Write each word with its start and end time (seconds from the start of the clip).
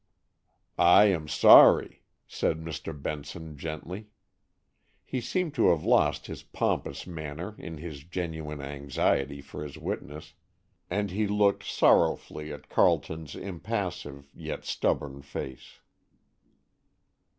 "I 0.79 1.03
am 1.09 1.27
sorry," 1.27 2.01
said 2.25 2.57
Mr. 2.59 2.89
Benson 2.99 3.55
gently. 3.55 4.07
He 5.05 5.21
seemed 5.21 5.53
to 5.53 5.69
have 5.69 5.83
lost 5.83 6.25
his 6.25 6.41
pompous 6.41 7.05
manner 7.05 7.53
in 7.59 7.77
his 7.77 8.03
genuine 8.03 8.61
anxiety 8.63 9.41
for 9.41 9.61
his 9.63 9.77
witness, 9.77 10.33
and 10.89 11.11
he 11.11 11.27
looked 11.27 11.63
sorrowfully 11.63 12.51
at 12.51 12.67
Carleton's 12.67 13.35
impassive, 13.35 14.31
yet 14.33 14.65
stubborn 14.65 15.21
face. 15.21 15.81